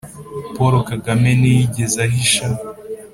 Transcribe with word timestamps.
paul 0.55 0.73
kagame 0.89 1.29
ntiyigeze 1.39 1.97
ahisha. 2.07 2.45